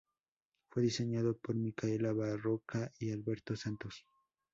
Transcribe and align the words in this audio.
Fue 0.71 0.81
diseñado 0.81 1.37
por 1.37 1.53
Micaela 1.55 2.11
Barroca 2.11 2.91
y 2.97 3.11
Alberto 3.11 3.55
Santos. 3.55 4.03